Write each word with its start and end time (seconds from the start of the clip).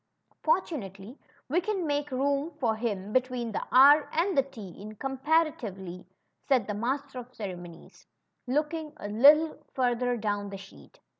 ^^Fortunately, 0.43 1.19
we 1.47 1.61
can 1.61 1.85
make 1.85 2.09
room 2.09 2.49
for 2.59 2.75
him 2.75 3.13
between 3.13 3.51
the 3.51 3.61
R 3.71 4.09
and 4.13 4.35
the 4.35 4.41
T 4.41 4.69
in 4.69 4.95
com 4.95 5.19
paritively 5.19 6.07
said 6.47 6.65
the 6.65 6.73
Master 6.73 7.19
of 7.19 7.31
Ceremonies^ 7.33 8.07
looking 8.47 8.93
a 8.97 9.07
little 9.09 9.63
further 9.75 10.17
down 10.17 10.49
the 10.49 10.57
sheet. 10.57 10.99